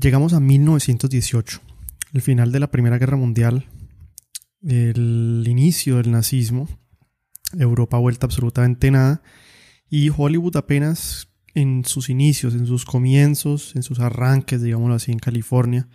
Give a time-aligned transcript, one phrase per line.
[0.00, 1.60] Llegamos a 1918,
[2.12, 3.66] el final de la Primera Guerra Mundial,
[4.62, 6.68] el inicio del nazismo,
[7.58, 9.22] Europa vuelta absolutamente nada
[9.90, 15.18] y Hollywood apenas en sus inicios, en sus comienzos, en sus arranques, digámoslo así, en
[15.18, 15.88] California.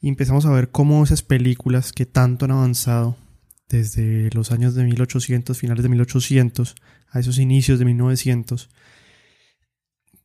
[0.00, 3.16] Y empezamos a ver cómo esas películas que tanto han avanzado
[3.68, 6.74] desde los años de 1800, finales de 1800,
[7.10, 8.70] a esos inicios de 1900,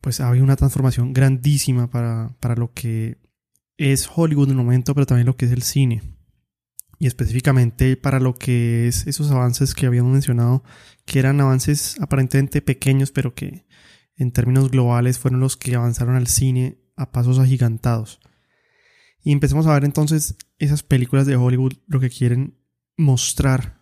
[0.00, 3.18] pues ha una transformación grandísima para, para lo que
[3.76, 6.02] es Hollywood en un momento, pero también lo que es el cine.
[6.98, 10.62] Y específicamente para lo que es esos avances que habíamos mencionado,
[11.06, 13.66] que eran avances aparentemente pequeños, pero que
[14.16, 18.20] en términos globales fueron los que avanzaron al cine a pasos agigantados.
[19.22, 22.58] Y empezamos a ver entonces esas películas de Hollywood lo que quieren
[22.96, 23.80] mostrar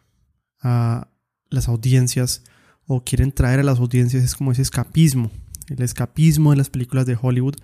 [0.60, 1.10] a
[1.50, 2.44] las audiencias
[2.86, 5.30] o quieren traer a las audiencias es como ese escapismo,
[5.68, 7.56] el escapismo de las películas de Hollywood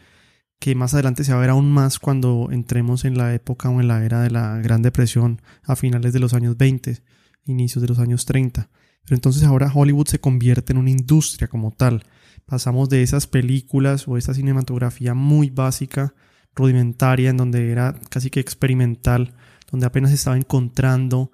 [0.58, 3.80] que más adelante se va a ver aún más cuando entremos en la época o
[3.80, 7.02] en la era de la Gran Depresión a finales de los años 20,
[7.44, 8.70] inicios de los años 30.
[9.04, 12.04] Pero entonces ahora Hollywood se convierte en una industria como tal.
[12.46, 16.14] Pasamos de esas películas o esa cinematografía muy básica,
[16.54, 19.34] rudimentaria, en donde era casi que experimental,
[19.70, 21.30] donde apenas estaba encontrando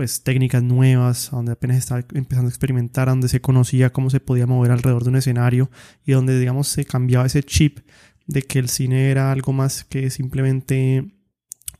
[0.00, 4.46] pues técnicas nuevas, donde apenas estaba empezando a experimentar, donde se conocía cómo se podía
[4.46, 5.70] mover alrededor de un escenario
[6.06, 7.80] y donde digamos se cambiaba ese chip
[8.26, 11.04] de que el cine era algo más que simplemente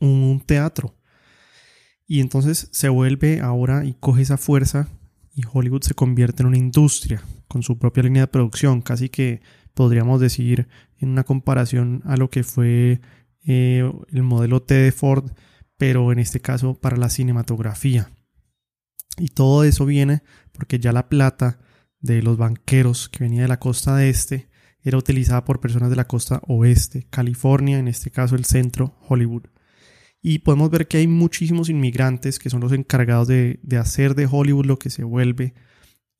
[0.00, 0.94] un teatro.
[2.06, 4.86] Y entonces se vuelve ahora y coge esa fuerza
[5.34, 9.40] y Hollywood se convierte en una industria con su propia línea de producción, casi que
[9.72, 13.00] podríamos decir en una comparación a lo que fue
[13.46, 15.30] eh, el modelo T de Ford
[15.80, 18.10] pero en este caso para la cinematografía.
[19.16, 21.58] Y todo eso viene porque ya la plata
[22.00, 24.50] de los banqueros que venía de la costa este
[24.82, 29.44] era utilizada por personas de la costa oeste, California, en este caso el centro, Hollywood.
[30.20, 34.28] Y podemos ver que hay muchísimos inmigrantes que son los encargados de, de hacer de
[34.30, 35.54] Hollywood lo que se vuelve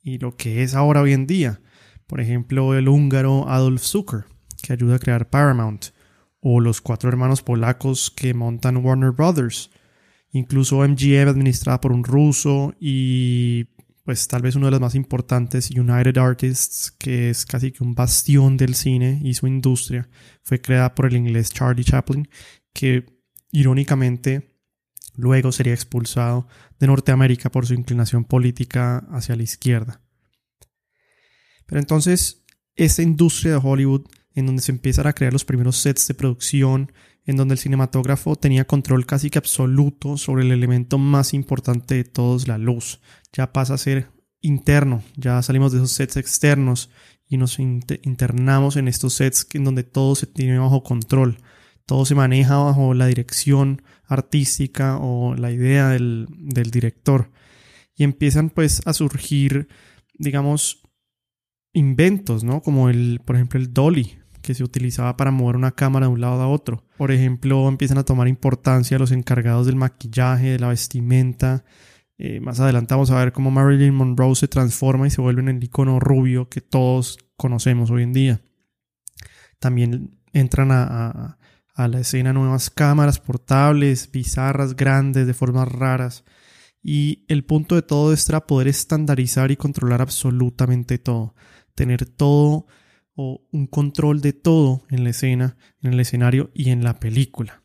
[0.00, 1.60] y lo que es ahora hoy en día.
[2.06, 4.24] Por ejemplo, el húngaro Adolf Zucker,
[4.62, 5.88] que ayuda a crear Paramount
[6.40, 9.70] o los cuatro hermanos polacos que montan Warner Brothers,
[10.32, 13.66] incluso MGM administrada por un ruso y
[14.04, 17.94] pues tal vez uno de los más importantes, United Artists, que es casi que un
[17.94, 20.08] bastión del cine y su industria,
[20.42, 22.28] fue creada por el inglés Charlie Chaplin,
[22.72, 23.06] que
[23.52, 24.58] irónicamente
[25.16, 30.00] luego sería expulsado de Norteamérica por su inclinación política hacia la izquierda.
[31.66, 36.06] Pero entonces, esta industria de Hollywood en donde se empiezan a crear los primeros sets
[36.08, 36.92] de producción,
[37.24, 42.04] en donde el cinematógrafo tenía control casi que absoluto sobre el elemento más importante de
[42.04, 43.00] todos, la luz.
[43.32, 44.08] Ya pasa a ser
[44.40, 46.90] interno, ya salimos de esos sets externos
[47.28, 51.38] y nos internamos en estos sets en donde todo se tiene bajo control,
[51.86, 57.30] todo se maneja bajo la dirección artística o la idea del, del director.
[57.94, 59.68] Y empiezan pues a surgir,
[60.14, 60.82] digamos,
[61.72, 62.62] inventos, ¿no?
[62.62, 66.20] Como el, por ejemplo, el dolly, que se utilizaba para mover una cámara de un
[66.20, 66.84] lado a otro.
[66.96, 71.64] Por ejemplo, empiezan a tomar importancia los encargados del maquillaje, de la vestimenta.
[72.18, 75.48] Eh, más adelante vamos a ver cómo Marilyn Monroe se transforma y se vuelve en
[75.48, 78.40] el icono rubio que todos conocemos hoy en día.
[79.58, 81.38] También entran a,
[81.74, 86.24] a la escena nuevas cámaras portables, bizarras, grandes, de formas raras.
[86.82, 91.34] Y el punto de todo es poder estandarizar y controlar absolutamente todo.
[91.74, 92.66] Tener todo
[93.14, 97.62] o un control de todo en la escena, en el escenario y en la película.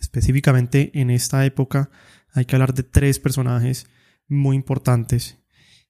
[0.00, 1.90] Específicamente en esta época
[2.32, 3.86] hay que hablar de tres personajes
[4.28, 5.38] muy importantes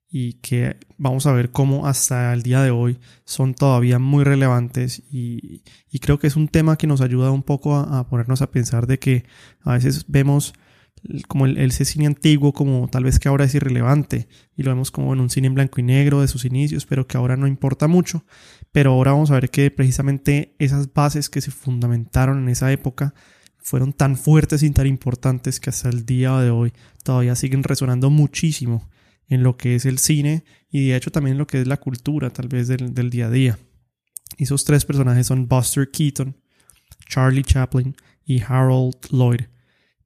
[0.08, 5.02] y que vamos a ver cómo hasta el día de hoy son todavía muy relevantes
[5.10, 5.62] y,
[6.00, 8.86] creo que es un tema que nos ayuda un poco a, a ponernos a pensar
[8.86, 9.24] de que
[9.62, 10.54] a veces vemos
[11.28, 15.12] como el, cine antiguo, como tal vez que ahora es irrelevante, y lo vemos como
[15.12, 17.86] en un cine en blanco y negro de sus inicios, pero que ahora no importa
[17.88, 18.24] mucho.
[18.72, 23.14] Pero ahora vamos a ver que precisamente esas bases que se fundamentaron en esa época
[23.58, 26.72] fueron tan fuertes y tan importantes que hasta el día de hoy
[27.02, 28.88] todavía siguen resonando muchísimo
[29.28, 31.78] en lo que es el cine y de hecho también en lo que es la
[31.78, 33.58] cultura tal vez del, del día a día.
[34.36, 36.36] Y esos tres personajes son Buster Keaton,
[37.08, 39.46] Charlie Chaplin y Harold Lloyd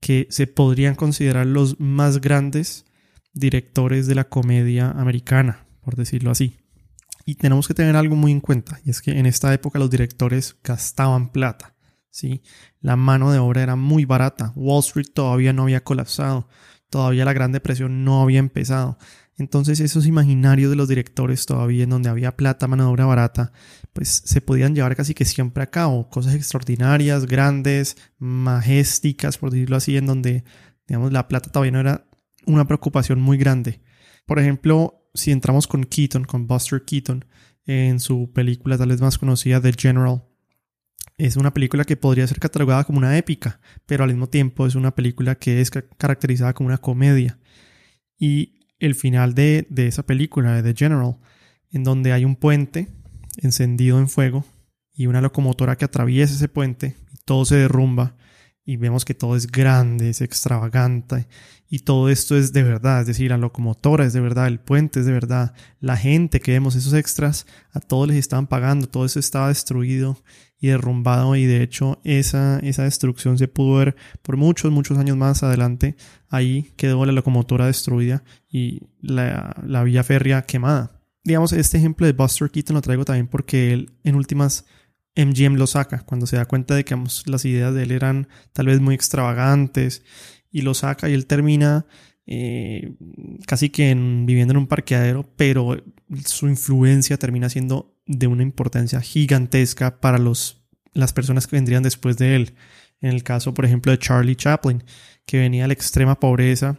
[0.01, 2.87] que se podrían considerar los más grandes
[3.33, 6.59] directores de la comedia americana, por decirlo así.
[7.27, 9.91] Y tenemos que tener algo muy en cuenta, y es que en esta época los
[9.91, 11.77] directores gastaban plata,
[12.11, 12.43] ¿sí?
[12.81, 16.49] La mano de obra era muy barata, Wall Street todavía no había colapsado,
[16.89, 18.99] todavía la Gran Depresión no había empezado.
[19.41, 23.53] Entonces esos imaginarios de los directores todavía en donde había plata, mano barata,
[23.95, 26.11] pues se podían llevar casi que siempre a cabo.
[26.11, 30.45] Cosas extraordinarias, grandes, majesticas, por decirlo así, en donde,
[30.87, 32.07] digamos, la plata todavía no era
[32.45, 33.81] una preocupación muy grande.
[34.27, 37.25] Por ejemplo, si entramos con Keaton, con Buster Keaton,
[37.65, 40.23] en su película tal vez más conocida, The General,
[41.17, 44.75] es una película que podría ser catalogada como una épica, pero al mismo tiempo es
[44.75, 47.39] una película que es caracterizada como una comedia.
[48.19, 51.17] Y el final de, de esa película, de The General,
[51.71, 52.89] en donde hay un puente
[53.37, 54.45] encendido en fuego
[54.93, 58.17] y una locomotora que atraviesa ese puente y todo se derrumba
[58.65, 61.27] y vemos que todo es grande, es extravagante
[61.69, 65.01] y todo esto es de verdad, es decir, la locomotora es de verdad, el puente
[65.01, 69.05] es de verdad, la gente que vemos esos extras, a todos les estaban pagando, todo
[69.05, 70.19] eso estaba destruido
[70.61, 75.17] y derrumbado y de hecho esa, esa destrucción se pudo ver por muchos, muchos años
[75.17, 75.97] más adelante.
[76.29, 81.01] Ahí quedó la locomotora destruida y la, la vía férrea quemada.
[81.25, 84.67] Digamos, este ejemplo de Buster Keaton lo traigo también porque él en últimas
[85.17, 86.97] MGM lo saca cuando se da cuenta de que
[87.27, 90.03] las ideas de él eran tal vez muy extravagantes
[90.51, 91.87] y lo saca y él termina
[92.33, 92.93] eh,
[93.45, 95.83] casi que viviendo en un parqueadero, pero
[96.25, 100.63] su influencia termina siendo de una importancia gigantesca para los,
[100.93, 102.55] las personas que vendrían después de él.
[103.01, 104.85] En el caso, por ejemplo, de Charlie Chaplin,
[105.27, 106.79] que venía de la extrema pobreza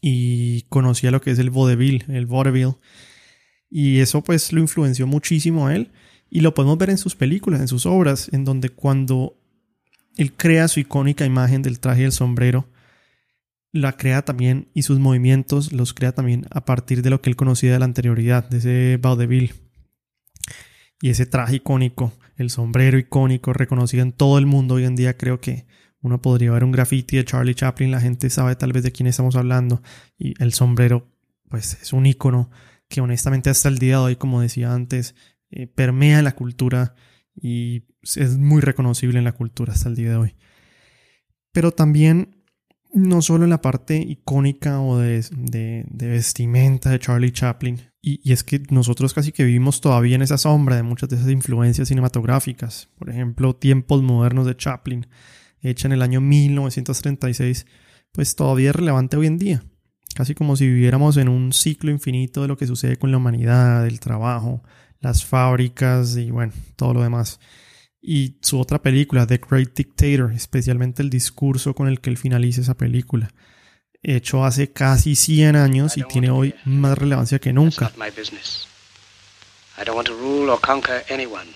[0.00, 2.74] y conocía lo que es el vaudeville, el vaudeville,
[3.70, 5.92] y eso pues lo influenció muchísimo a él
[6.30, 9.38] y lo podemos ver en sus películas, en sus obras, en donde cuando
[10.16, 12.66] él crea su icónica imagen del traje y el sombrero,
[13.74, 17.34] la crea también y sus movimientos los crea también a partir de lo que él
[17.34, 19.52] conocía de la anterioridad, de ese vaudeville.
[21.02, 25.16] Y ese traje icónico, el sombrero icónico, reconocido en todo el mundo hoy en día,
[25.16, 25.66] creo que
[26.00, 29.08] uno podría ver un graffiti de Charlie Chaplin, la gente sabe tal vez de quién
[29.08, 29.82] estamos hablando,
[30.16, 31.10] y el sombrero,
[31.48, 32.50] pues es un icono
[32.88, 35.16] que honestamente hasta el día de hoy, como decía antes,
[35.50, 36.94] eh, permea la cultura
[37.34, 40.36] y es muy reconocible en la cultura hasta el día de hoy.
[41.50, 42.43] Pero también,
[42.94, 48.62] no solo en la parte icónica o de, vestimenta de Charlie Chaplin, y, es que
[48.70, 52.88] nosotros casi que vivimos todavía en esa sombra de muchas de esas influencias cinematográficas.
[52.96, 55.06] Por ejemplo, Tiempos Modernos de Chaplin,
[55.60, 57.66] hecha en el año 1936,
[58.12, 59.64] pues todavía es relevante hoy en día.
[60.14, 63.86] Casi como si viviéramos en un ciclo infinito de lo que sucede con la humanidad,
[63.86, 64.62] el trabajo,
[65.00, 67.40] las fábricas y bueno, todo lo demás.
[68.06, 72.60] Y su otra película, The Great Dictator, especialmente el discurso con el que él finaliza
[72.60, 73.30] esa película,
[74.02, 77.90] hecho hace casi 100 años y tiene hoy más relevancia que nunca.
[79.76, 81.48] I don't want to rule or conquer anyone.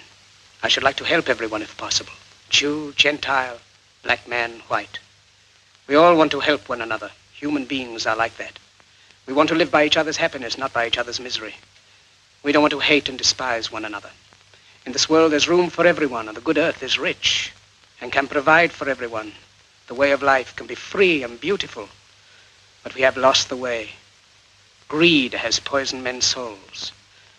[0.63, 2.13] I should like to help everyone if possible.
[2.49, 3.59] Jew, Gentile,
[4.03, 5.01] black man, white.
[5.87, 7.11] We all want to help one another.
[7.39, 8.59] Human beings are like that.
[9.27, 11.57] We want to live by each other's happiness, not by each other's misery.
[12.43, 14.11] We don't want to hate and despise one another.
[14.87, 17.53] In this world, there's room for everyone, and the good earth is rich
[18.01, 19.33] and can provide for everyone.
[19.87, 21.89] The way of life can be free and beautiful,
[22.83, 23.91] but we have lost the way.
[24.89, 26.93] Greed has poisoned men's souls,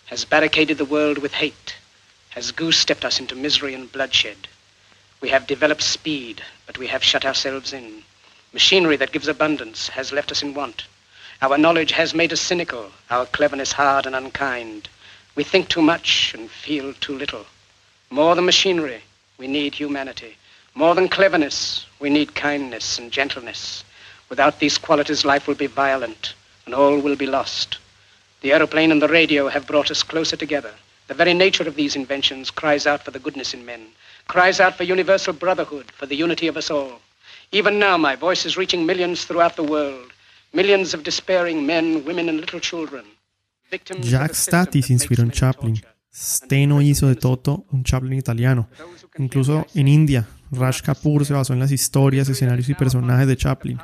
[0.06, 1.76] has barricaded the world with hate,
[2.30, 4.48] has goose-stepped us into misery and bloodshed.
[5.22, 8.04] We have developed speed, but we have shut ourselves in.
[8.54, 10.86] Machinery that gives abundance has left us in want.
[11.42, 14.90] Our knowledge has made us cynical, our cleverness hard and unkind.
[15.36, 17.46] We think too much and feel too little.
[18.10, 19.02] More than machinery,
[19.38, 20.36] we need humanity.
[20.76, 23.84] More than cleverness, we need kindness and gentleness.
[24.30, 26.34] Without these qualities, life will be violent
[26.66, 27.78] and all will be lost.
[28.42, 30.74] The aeroplane and the radio have brought us closer together.
[31.08, 33.88] The very nature of these inventions cries out for the goodness in men,
[34.28, 37.02] cries out for universal brotherhood, for the unity of us all.
[37.52, 40.14] Even now, my voice is reaching millions throughout the world.
[40.54, 43.06] Millions of despairing men, women and little children.
[44.02, 45.82] Jack Stati se inspiró en Chaplin.
[46.14, 48.70] Steno hizo de Toto un Chaplin italiano.
[49.18, 53.80] Incluso en India, Raj Kapoor se basó en las historias, escenarios y personajes de Chaplin.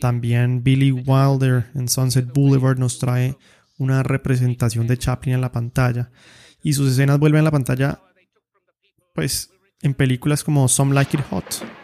[0.00, 3.36] También Billy Wilder en Sunset Boulevard nos trae
[3.78, 6.10] una representación de Chaplin en la pantalla.
[6.62, 8.00] Y sus escenas vuelven a la pantalla,
[9.14, 9.50] pues,
[9.82, 11.81] en películas como Some Like It Hot.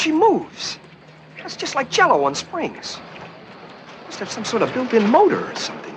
[0.00, 0.78] She moves.
[1.44, 2.98] It's just like jello on springs.
[4.06, 5.94] Must have some sort of built-in motor or something.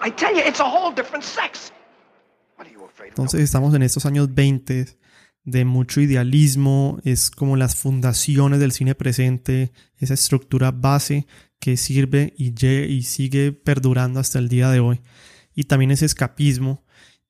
[0.00, 1.72] I, tell you, it's a whole different sex.
[3.08, 4.86] Entonces estamos en estos años 20
[5.44, 11.26] de mucho idealismo, es como las fundaciones del cine presente, esa estructura base
[11.60, 15.00] que sirve y, y sigue perdurando hasta el día de hoy.
[15.54, 16.84] Y también ese escapismo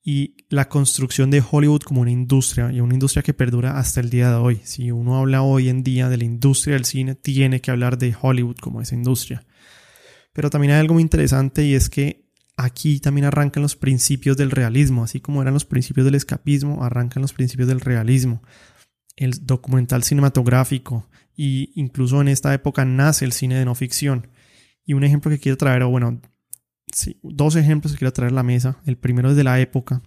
[0.08, 4.08] y la construcción de Hollywood como una industria y una industria que perdura hasta el
[4.08, 4.60] día de hoy.
[4.62, 8.14] Si uno habla hoy en día de la industria del cine, tiene que hablar de
[8.18, 9.44] Hollywood como esa industria.
[10.32, 14.52] Pero también hay algo muy interesante y es que aquí también arrancan los principios del
[14.52, 18.44] realismo, así como eran los principios del escapismo, arrancan los principios del realismo.
[19.16, 24.28] El documental cinematográfico y incluso en esta época nace el cine de no ficción.
[24.84, 26.20] Y un ejemplo que quiero traer, o bueno,
[27.22, 28.78] dos ejemplos que quiero traer a la mesa.
[28.86, 30.02] El primero es de la época.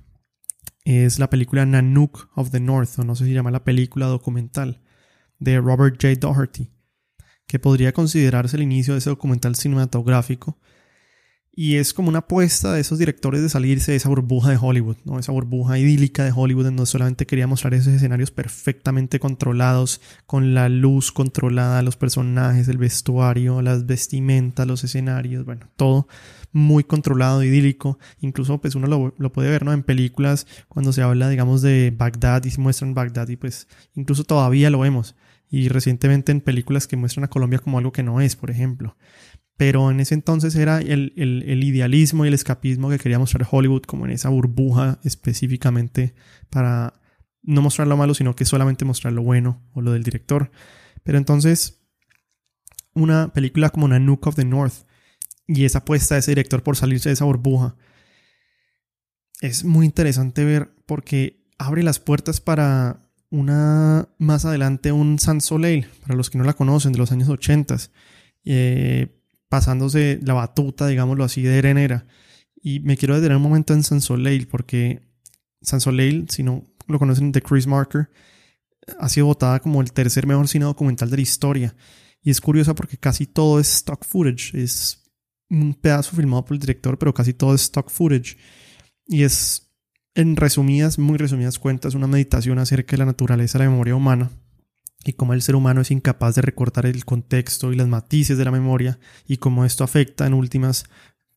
[0.86, 4.81] Es la película Nanook of the North, o no sé si llama la película documental,
[5.38, 6.15] de Robert J.
[6.19, 6.71] Doherty,
[7.48, 10.57] que podría considerarse el inicio de ese documental cinematográfico
[11.61, 14.95] y es como una apuesta de esos directores de salirse de esa burbuja de Hollywood,
[15.03, 15.19] ¿no?
[15.19, 20.53] esa burbuja idílica de Hollywood en donde solamente quería mostrar esos escenarios perfectamente controlados, con
[20.53, 26.07] la luz controlada, los personajes, el vestuario, las vestimentas, los escenarios, bueno, todo
[26.53, 27.99] muy controlado, idílico.
[28.21, 29.73] Incluso pues uno lo, lo puede ver ¿no?
[29.73, 34.23] en películas cuando se habla, digamos, de Bagdad y se muestran Bagdad y pues incluso
[34.23, 35.17] todavía lo vemos.
[35.51, 38.95] Y recientemente en películas que muestran a Colombia como algo que no es, por ejemplo
[39.59, 44.05] pero en ese entonces era el, idealismo y el escapismo que quería mostrar Hollywood como
[44.05, 46.15] en esa burbuja específicamente
[46.49, 46.93] para
[47.43, 50.49] no mostrar lo malo, sino que solamente mostrar lo bueno o lo del director.
[51.03, 51.81] Pero entonces,
[52.93, 54.85] una película como Nanook of the North
[55.45, 57.75] y esa apuesta de ese director por salirse de esa burbuja
[59.41, 65.85] es muy interesante ver porque abre las puertas para una más adelante un Sans Soleil,
[66.03, 67.75] para los que no la conocen, de los años 80.
[68.45, 69.18] Eh,
[69.49, 72.05] pasándose la batuta, digámoslo así, de Erenera.
[72.61, 75.01] Y me quiero detener un momento en San Soleil, porque
[75.61, 78.09] San Soleil, si no lo conocen de Chris Marker,
[78.99, 81.75] ha sido votada como el tercer mejor cine documental de la historia.
[82.21, 84.53] Y es curiosa porque casi todo es stock footage.
[84.55, 85.03] Es
[85.49, 88.37] un pedazo filmado por el director, pero casi todo es stock footage.
[89.05, 89.71] Y es,
[90.15, 94.29] en resumidas, muy resumidas cuentas, una meditación acerca de la naturaleza de la memoria humana
[95.03, 98.45] y cómo el ser humano es incapaz de recortar el contexto y las matices de
[98.45, 100.85] la memoria y cómo esto afecta en últimas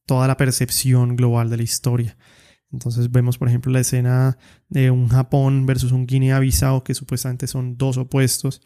[0.07, 2.17] toda la percepción global de la historia.
[2.73, 4.39] Entonces vemos, por ejemplo, la escena
[4.69, 8.63] de un Japón versus un Guinea-Bissau, que supuestamente son dos opuestos.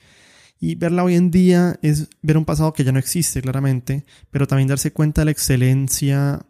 [0.58, 4.46] Y verla hoy en día es ver un pasado que ya no existe, claramente, pero
[4.46, 6.46] también darse cuenta de la excelencia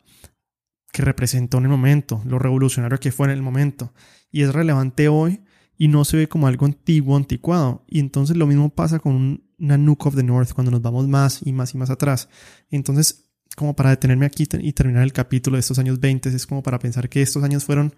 [0.92, 3.92] que representó en el momento, lo revolucionario que fue en el momento.
[4.30, 5.42] Y es relevante hoy
[5.78, 7.84] y no se ve como algo antiguo, anticuado.
[7.88, 11.40] Y entonces lo mismo pasa con una Nook of the North cuando nos vamos más
[11.44, 12.28] y más y más atrás.
[12.70, 16.62] Entonces, como para detenerme aquí y terminar el capítulo de estos años 20, es como
[16.62, 17.94] para pensar que estos años fueron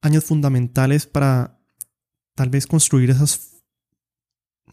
[0.00, 1.58] años fundamentales para
[2.34, 3.58] tal vez construir esas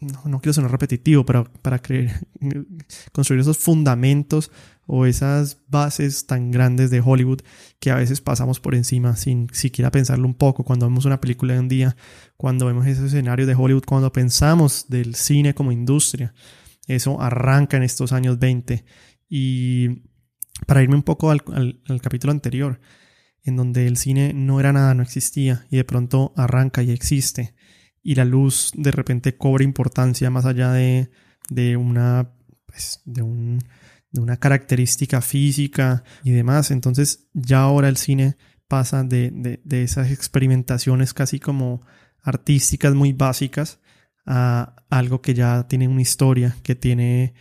[0.00, 2.26] no, no quiero sonar repetitivo, pero para creer,
[3.12, 4.50] construir esos fundamentos
[4.86, 7.40] o esas bases tan grandes de Hollywood
[7.78, 10.64] que a veces pasamos por encima sin siquiera pensarlo un poco.
[10.64, 11.96] Cuando vemos una película de un día,
[12.36, 16.34] cuando vemos ese escenario de Hollywood, cuando pensamos del cine como industria,
[16.86, 18.84] eso arranca en estos años 20.
[19.28, 20.02] Y
[20.66, 21.42] para irme un poco al,
[21.88, 22.80] al capítulo anterior,
[23.42, 27.54] en donde el cine no era nada, no existía, y de pronto arranca y existe
[28.06, 31.10] y la luz de repente cobra importancia más allá de,
[31.50, 32.30] de una,
[32.64, 33.58] pues, de, un,
[34.10, 36.70] de una característica física y demás.
[36.70, 38.36] Entonces ya ahora el cine
[38.68, 41.82] pasa de, de, de esas experimentaciones casi como
[42.22, 43.80] artísticas muy básicas
[44.24, 47.34] a algo que ya tiene una historia, que tiene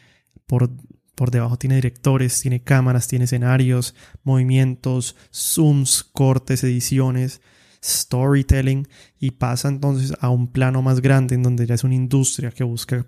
[0.46, 0.70] por,
[1.16, 7.42] por debajo tiene directores, tiene cámaras, tiene escenarios, movimientos, zooms, cortes, ediciones
[7.86, 8.88] storytelling
[9.20, 12.64] y pasa entonces a un plano más grande en donde ya es una industria que
[12.64, 13.06] busca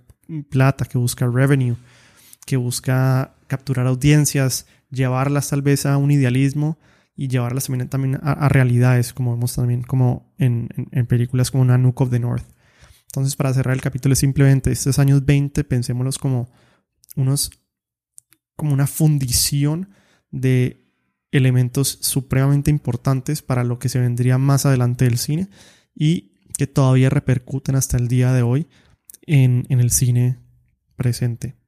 [0.50, 1.76] plata, que busca revenue,
[2.48, 6.80] que busca capturar audiencias, llevarlas tal vez a un idealismo
[7.13, 10.70] y llevarlas también, también a, realidades, como vemos también como en,
[11.10, 12.46] películas como Nanook of the North.
[13.08, 16.50] Entonces, para cerrar el capítulo, simplemente estos años 20, pensémoslos como
[17.18, 17.51] unos,
[18.56, 19.89] como una fundición
[20.32, 20.89] de
[21.32, 25.50] elementos supremamente importantes para lo que se vendría más adelante del cine
[25.94, 28.68] y que todavía repercuten hasta el día de hoy
[29.24, 30.39] en, en el cine
[30.96, 31.67] presente.